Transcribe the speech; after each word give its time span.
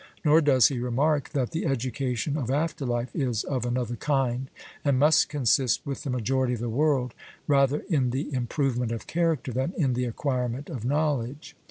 Nor 0.25 0.41
does 0.41 0.69
he 0.69 0.79
remark 0.79 1.29
that 1.29 1.51
the 1.51 1.67
education 1.67 2.35
of 2.35 2.49
after 2.49 2.87
life 2.87 3.15
is 3.15 3.43
of 3.43 3.67
another 3.67 3.95
kind, 3.95 4.49
and 4.83 4.97
must 4.97 5.29
consist 5.29 5.85
with 5.85 6.01
the 6.01 6.09
majority 6.09 6.53
of 6.55 6.59
the 6.59 6.69
world 6.71 7.13
rather 7.45 7.81
in 7.87 8.09
the 8.09 8.33
improvement 8.33 8.91
of 8.91 9.05
character 9.05 9.51
than 9.53 9.73
in 9.77 9.93
the 9.93 10.05
acquirement 10.05 10.71
of 10.71 10.83
knowledge. 10.83 11.55